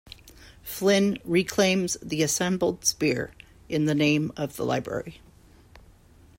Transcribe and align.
Flynn 0.63 1.19
reclaims 1.23 1.95
the 2.01 2.23
assembled 2.23 2.85
spear 2.85 3.35
in 3.69 3.85
the 3.85 3.93
name 3.93 4.31
of 4.35 4.55
the 4.55 4.65
Library. 4.65 5.21